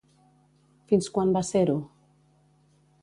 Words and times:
Fins 0.93 1.11
quan 1.17 1.35
va 1.37 1.45
ser-ho? 1.53 1.77